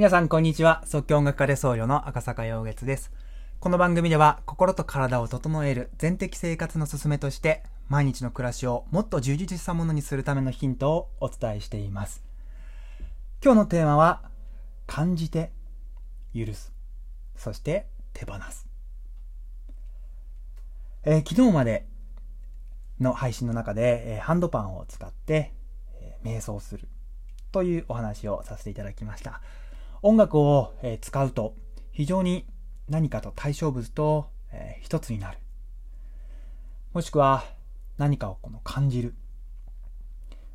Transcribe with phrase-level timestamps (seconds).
[0.00, 0.82] 皆さん、こんにちは。
[0.86, 3.12] 即興音楽家で僧侶の赤坂陽月です。
[3.58, 12.24] この番組では、心と体を整える全的生活のすすめとして、毎日の暮らしをもっと充実したものにするためのヒントをお伝えしています。
[13.44, 14.22] 今日のテーマは、
[14.86, 15.52] 感じて、
[16.34, 16.72] 許す。
[17.36, 18.66] そして、手放す。
[21.02, 21.86] えー、昨日まで
[23.00, 25.52] の配信の中で、えー、ハンドパンを使って、
[26.00, 26.88] えー、瞑想する
[27.52, 29.42] というお話をさせていただきました。
[30.02, 30.72] 音楽を、
[31.02, 31.54] 使うと
[31.92, 32.46] 非常に
[32.88, 34.30] 何かと対象物と、
[34.80, 35.38] 一つになる。
[36.92, 37.44] もしくは
[37.98, 39.14] 何かをこの感じる。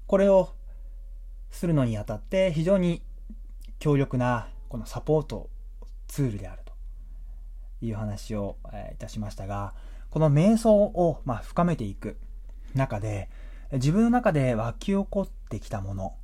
[0.07, 0.49] これを
[1.51, 3.01] するのにあたって非常に
[3.79, 5.49] 強力なこのサポート
[6.07, 6.73] ツールであると
[7.85, 8.57] いう話を、
[8.93, 9.75] いたしましたが、
[10.09, 12.17] この瞑想を、ま深めていく
[12.73, 13.29] 中で
[13.73, 16.15] 自分の中で湧き起こってきたもの、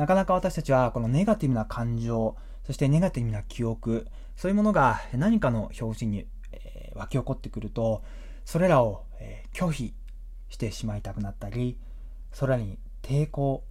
[0.00, 2.34] なかなか私たちはこのネガティブな感情、
[2.64, 8.02] そしてネガティブな記憶、そういうものが何かの表紙に、えー、湧き起こってくると、
[8.46, 9.94] それらを、えー、拒否
[10.48, 11.78] してしまいたくなったり、
[12.32, 13.62] それらに抵抗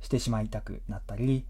[0.00, 1.46] してしまいたくなったり、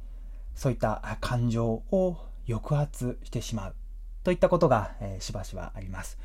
[0.55, 3.75] そういった感情を抑圧してしまう
[4.23, 6.21] といったことが、えー、しばしばあります。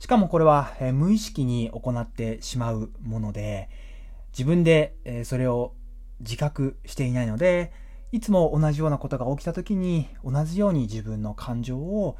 [0.00, 3.68] しかもこれは、えー、無意識に行ってしまうもので、
[4.32, 5.74] 自分で、えー、それを
[6.20, 7.72] 自覚していないので、
[8.12, 12.16] いつも同じようなことが起きた時に同じように自分の感情を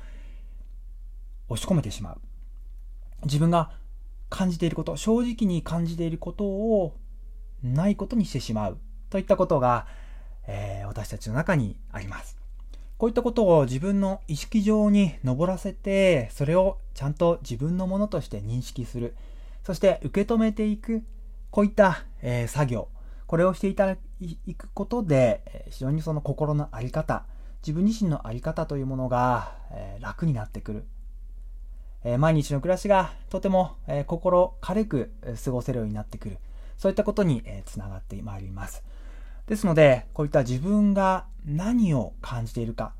[1.48, 2.20] 押し込めてしまう。
[3.24, 3.72] 自分が
[4.28, 6.96] 感じていること、正直に感じていることを
[7.62, 8.78] ないことにしてしまう
[9.10, 9.86] といったことが、
[10.46, 12.38] えー、私たちの中にあります。
[12.96, 19.16] こういったことを自分の意識上に上らせて、それをちゃんと自分のものとして認識する。
[19.64, 21.02] そして受け止めていく。
[21.50, 22.88] こういった、えー、作業。
[23.30, 27.26] これをしていただくことで、非常にその心の在り方、
[27.62, 30.84] 自分自身の在り方というものが、えー、楽になってくる。
[32.02, 35.12] えー、毎日の暮らしがとても、えー、心軽く
[35.44, 36.38] 過ごせるようになってくる。
[36.76, 38.82] そういったことに、えー、つながってまいります。
[39.46, 42.94] ですので、こういった自分が何を感じているか、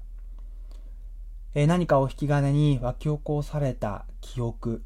[1.57, 4.85] え何かを引き金に湧き起こされた記憶、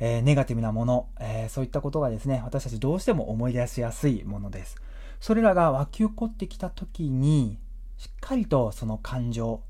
[0.00, 4.76] えー、ネガティブなもの、えー、そういったことがですね、私たちどうしても思い出しやすいものです。
[5.20, 7.58] それらが湧き起こってきた時に、
[7.96, 9.62] しっかりとその感情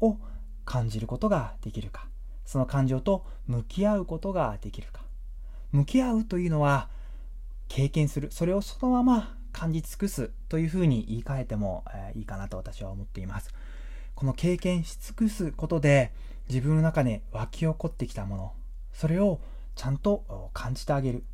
[0.00, 0.18] を
[0.64, 2.08] 感じることができるか、
[2.44, 5.02] その感情と向き合うことができるか。
[5.70, 6.88] 向き合うというのは、
[7.68, 13.54] 経験する、それをそのまま感じ尽くすというふうに言い換えても、えー、いいかなと私は思っています。
[14.14, 16.12] この経験し尽くすことで
[16.48, 18.52] 自分の中に湧き起こってきたもの、
[18.92, 19.40] それを
[19.74, 21.24] ちゃんと感じてあげる。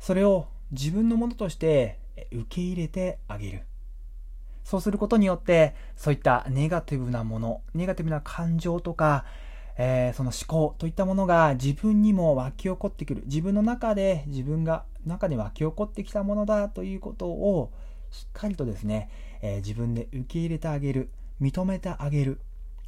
[0.00, 1.98] それを自分のものとして
[2.32, 3.62] 受け入れてあげる。
[4.64, 9.24] そうすることによって、そういったネガティブなもの、ネガティブな感情とか、
[9.76, 13.22] えー、その思考といったものが自分にも湧き起こってくる。
[13.26, 17.72] 自分の中で自分が中に湧き起こってきたものだということを
[18.10, 21.10] しっかりとですね、えー、自分で受け入れてあげる。
[21.40, 22.40] 認めてあげる。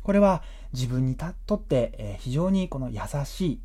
[0.02, 0.42] これは
[0.72, 3.60] 自分にとって、非常にこの優しい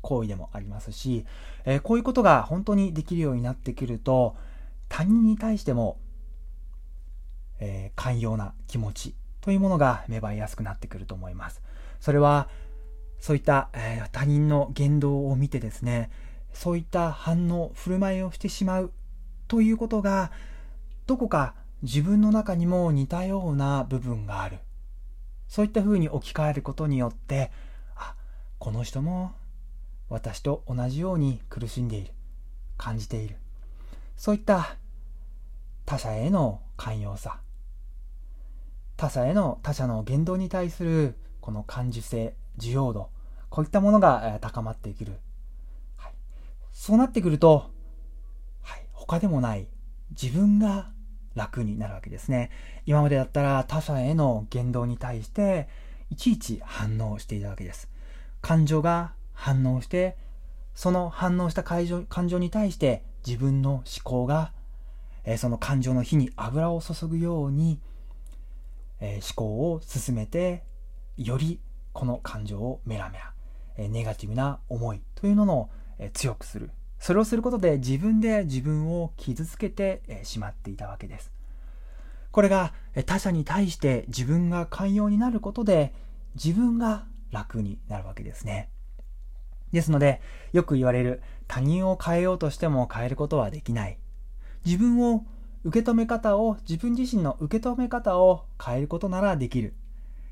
[0.00, 1.26] 行為でもありますし、
[1.64, 4.36] えー、こういうことが本当にできるようになってくると、
[4.88, 5.98] 他人に対しても、
[7.60, 11.62] えー、寛容な気持ちというものが芽生えやすくなってくると思います。
[12.00, 12.48] それは、
[13.18, 16.10] そういった、えー、他人の言動を見てですね、
[16.52, 18.92] そういった反応、振る舞いをしてしまう
[19.48, 20.30] ということが、
[21.06, 24.58] どこか自分の中にも似たような部分がある。
[25.48, 27.50] そういった風に置き換えることによって、
[27.96, 28.14] あ、
[28.58, 29.32] この人も
[30.08, 32.12] 私と同じように苦しんでいる、
[32.76, 33.36] 感じている。
[34.16, 34.76] そういった
[35.84, 37.40] 他者への寛容さ、
[38.96, 43.10] 他者への他者の言動に対するこの感受性、需要度、
[43.48, 45.12] こういったものが高まってくる。
[45.96, 46.12] はい、
[46.72, 47.70] そうなってくると、
[48.62, 49.68] はい、他でもない
[50.10, 50.90] 自分が
[51.34, 52.50] 楽になるわけですね。
[52.86, 55.68] 今までだったら他者への言動に対して
[56.10, 57.88] いちいち反応していたわけです。
[58.40, 60.16] 感情が反応して、
[60.74, 64.52] その反応した感情感情に対して自分の思考が、
[65.24, 67.80] えー、その感情の火に油を注ぐように、
[69.00, 70.64] えー、思考を進めて、
[71.16, 71.60] より
[71.92, 73.32] この感情をメラメラ、
[73.76, 75.70] えー、ネガティブな思いというのを、
[76.00, 76.70] え強くする。
[77.00, 81.32] それをすることで自分で自分を傷つけて、えしまっていたわけです。
[82.32, 85.94] これがえ他者に対して自分が寛容になることで
[86.34, 88.68] 自分が楽になるわけですね。
[89.72, 90.20] ですので、
[90.52, 93.98] よく言われる他人を変えようとしても変えることはできない。
[94.64, 95.24] 自分を
[95.64, 99.74] 受け止め方を、自分自身の受け止め方を変えることならできる。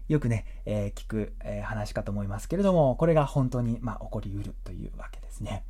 [0.09, 5.65] よくね、えー、聞く、えー、話かと思いますけれども、これが本当に、まあ、起こりうるというわけですね。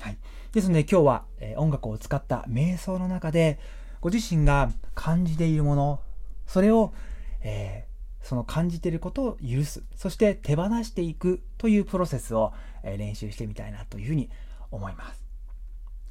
[0.00, 0.18] はい。
[0.52, 3.58] ですので今日は、えー、音楽を使った瞑想の中で、
[4.00, 6.00] ご自身が感じているもの、
[6.46, 6.92] それを、
[7.40, 12.52] えー、その感じていることを許す、そして手放していくというプロセスを、
[12.84, 14.30] 練習してみたいなというふうに
[14.70, 15.22] 思います。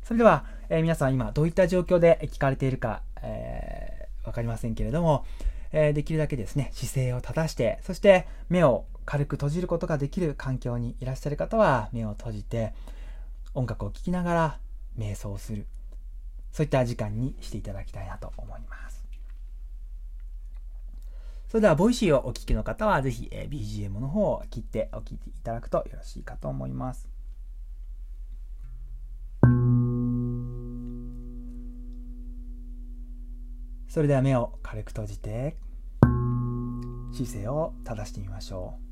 [0.04, 5.26] それでは、えー、皆さん今どういった状況で聞かれているか、えー、わかりませんけれども、
[5.72, 12.74] えー、できるだけですね、姿勢を正して、そして目を軽く閉じることができる環境にいらっしゃる方は目を閉じて、
[13.54, 14.60] 音楽を聴きながら
[14.98, 15.66] 瞑想する。
[16.52, 18.97] そういった時間にしていただきたいなと思います。
[21.50, 27.08] それでは、ボイシーをお聴きの方は、ぜひ、え BGM の方を切ってお聴きいただくとよろしいかと思います。
[33.98, 35.58] それでは目を軽く閉じて
[37.12, 38.88] 姿勢を正してみましょう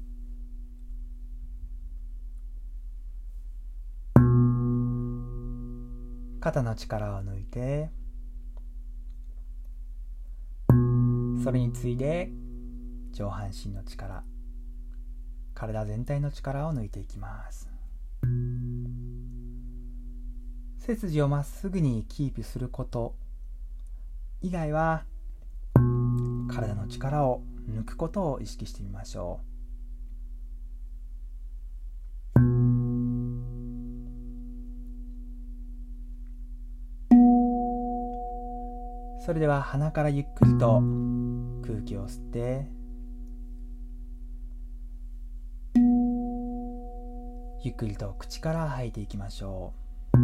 [6.39, 7.91] 肩の力を抜いて
[11.43, 12.31] それに次いで
[13.15, 14.25] 上半身の力
[15.53, 17.69] 体全体の力を抜いていきます。
[20.79, 23.15] 背筋をまっすぐにキープすること
[24.41, 25.05] 以外は
[26.53, 29.55] 体の力を抜くことを意識してみましょう。
[39.23, 40.83] それでは鼻からゆっくりと
[41.65, 42.74] 空気を吸って
[47.65, 49.73] ゆっくりと口から吐いていきましょ
[50.13, 50.17] う。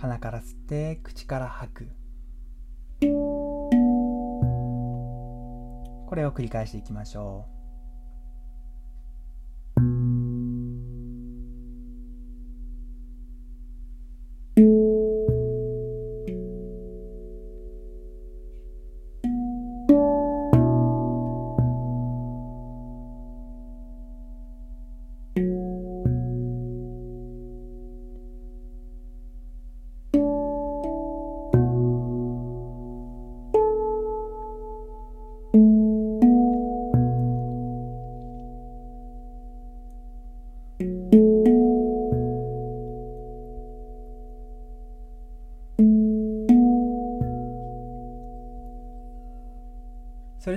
[0.00, 1.88] 鼻から吸って口から吐く。
[6.08, 7.57] これを繰り返していきましょう。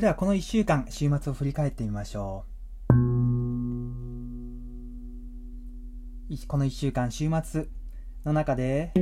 [0.02, 2.44] れではこの1週間、週末を振り返ってみましょ
[2.90, 2.92] う。
[6.48, 7.68] この1週間、週末
[8.26, 8.94] の中で、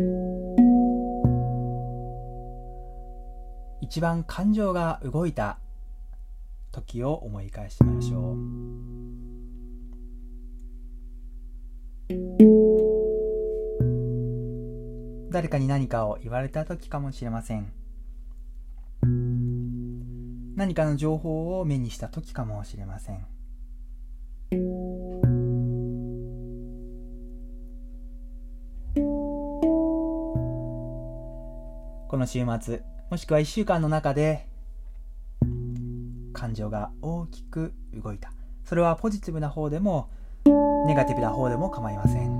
[3.82, 5.60] 一番感情が動いた
[6.74, 8.38] 時を思い返してみましょう。
[15.32, 17.79] 誰かに何かを言われた時かもしれません。
[20.60, 23.26] 何かの情報を目にした時かもしれません。
[32.10, 34.48] この週末もしくは1週間の中で
[36.34, 38.34] 感情が大きく動いた。
[38.66, 40.10] それはポジティブな方でも
[40.88, 42.39] ネガティブな方でも構いません。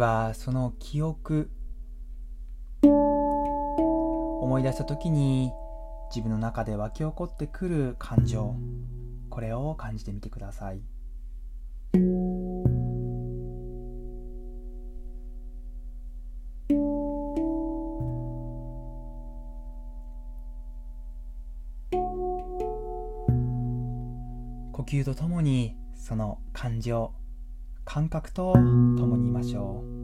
[0.00, 1.50] はその記憶
[2.82, 5.52] 思い出した時に
[6.08, 8.56] 自分の中で湧き起こってくる感情
[9.28, 10.80] これを感じてみてください。
[24.72, 27.12] 呼吸とともにその感情
[27.84, 29.99] 感覚と共にいましょう。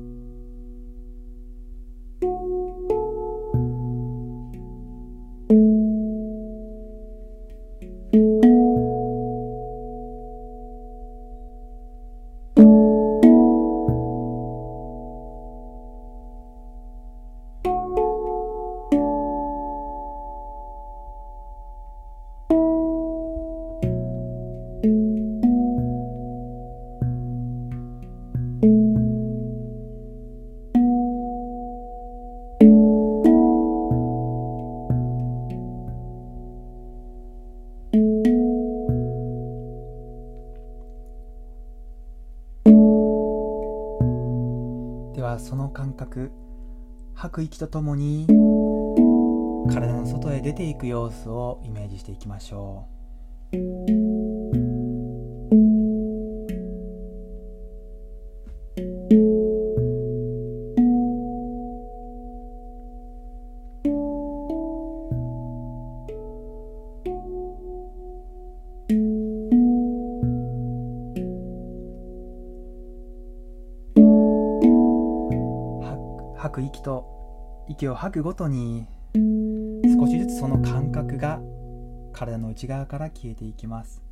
[45.47, 46.33] その感覚
[47.15, 48.27] 吐く息とともに
[49.73, 52.96] 体の外へ出ていく様子をイメージしていきましょう。
[77.97, 78.87] 吐くごとに
[79.99, 81.41] 少しずつその感覚が
[82.13, 84.03] 体の内側から消えていきます。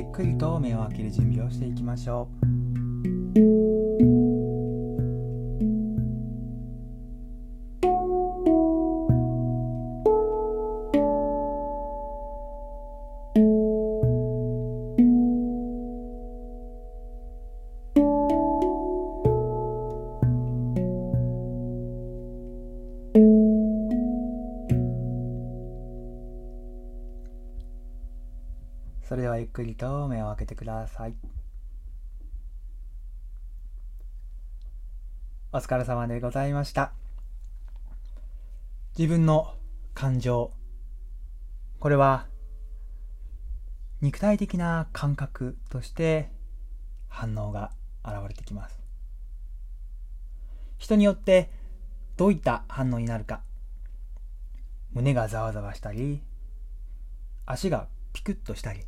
[0.00, 2.26] ゆっくりと目を開ける準備をしていきましょ
[3.36, 3.79] う。
[29.10, 31.16] それではゆっくりと目を開けてください。
[35.50, 36.92] お疲れ様でございました。
[38.96, 39.52] 自分の
[39.94, 40.52] 感情。
[41.80, 42.28] これは
[44.00, 46.30] 肉体的な感覚として
[47.08, 47.72] 反応が
[48.04, 48.80] 現れてきます。
[50.78, 51.50] 人によって
[52.16, 53.40] どういった反応になるか。
[54.92, 56.22] 胸がざわざわしたり
[57.44, 58.84] 足がピクッとしたり。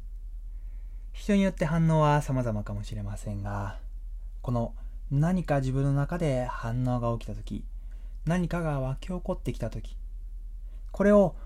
[1.12, 3.78] 人によって反応は様々かもしれませんが、
[4.40, 4.74] この
[5.10, 7.64] 何か自分の中で反応が起きたとき、
[8.24, 9.96] 何かが湧き起こってきたとき、
[10.90, 11.36] これを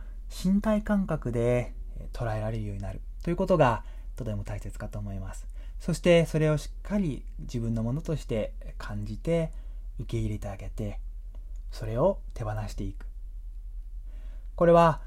[0.45, 1.73] 身体感覚で
[2.13, 3.85] 捉えられるようになるということが
[4.17, 5.47] とても大切かと思います。
[5.81, 9.53] そしてそれをしっかり自分のものとして感じて
[9.99, 11.01] 受け入れてあげて、
[11.71, 13.07] それを手放していく。
[14.55, 15.01] これは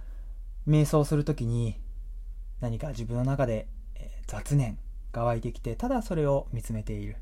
[0.68, 1.80] 瞑想するときに
[2.60, 3.68] 何か自分の中で
[4.30, 4.78] 雑念
[5.12, 7.18] が湧いてきて、ただそれを見つめている。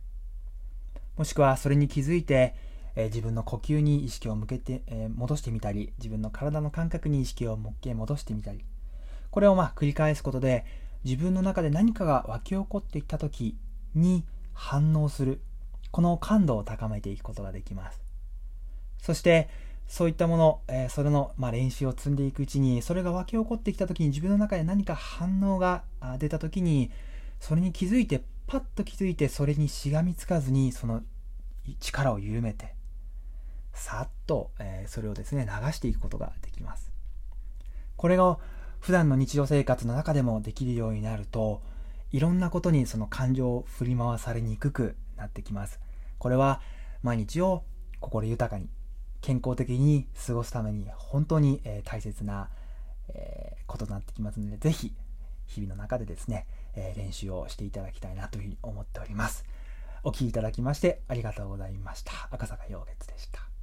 [1.16, 2.54] もしくはそれに気づいて、
[2.96, 8.66] えー、自分の呼吸に意識を向けて、えー、戻してみたり、自分の体の感覚に意識をもっけ戻してみたり、
[9.32, 10.66] これをまあ繰り返すことで、
[11.06, 13.58] 自分の中で何かが湧き起こってきた時
[13.96, 15.40] に反応する。
[15.92, 18.02] この感度を高めていくことができます。
[19.02, 19.48] そして、
[19.88, 25.84] そういったもの、えー、それの、まあ、練習を積んでいくうちに、それが湧き起こってきた時に自分の中で何か反応が
[26.20, 26.92] 出た時に、
[27.40, 31.04] それに気づいて、パッと気づいて、それにしがみつかずに、その
[31.80, 32.76] 力を緩めて、
[33.74, 36.92] さっと、えー、それをですね、流していくことができます。
[37.96, 38.38] これが
[38.80, 41.62] 普段の日常生活の中でもできるようになると、
[42.12, 45.80] いろんなことにその感情を振り回されにくくなってきます。
[46.20, 46.62] これは
[47.04, 47.64] 毎日を
[48.00, 48.70] 心豊かに
[49.22, 52.50] 健康的に過ごすために本当に、え大切な、
[53.10, 54.94] えことになってきますので、ぜひ
[55.46, 56.46] 日々の中でですね、
[56.76, 59.46] え練習をしていただきたいなというふうに思っております。
[60.04, 62.12] お聴きいただきましてありがとうございました。
[62.32, 63.57] 赤坂陽月でした。